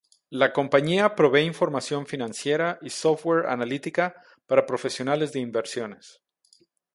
La 0.31 0.51
compañía 0.51 1.13
provee 1.13 1.41
información 1.43 2.07
financiera 2.07 2.79
y 2.81 2.89
software 2.89 3.45
analítica 3.45 4.15
para 4.47 4.65
profesionales 4.65 5.31
de 5.31 5.41
inversiones. 5.41 6.23